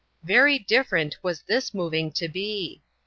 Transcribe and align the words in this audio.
Very 0.23 0.57
different 0.57 1.17
was 1.21 1.43
this 1.43 1.75
moving 1.75 2.11
to 2.13 2.27
be. 2.27 2.81